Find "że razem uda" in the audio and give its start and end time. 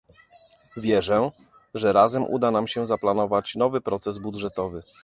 1.73-2.51